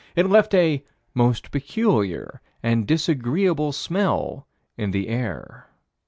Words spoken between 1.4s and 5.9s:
peculiar and disagreeable smell in the air."